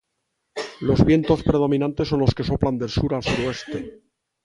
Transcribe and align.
Los 0.79 1.05
vientos 1.05 1.43
predominantes 1.43 2.07
son 2.07 2.21
los 2.21 2.33
que 2.33 2.43
soplan 2.49 2.79
de 2.79 2.87
sur 2.87 3.11
a 3.13 3.21
suroeste. 3.21 3.79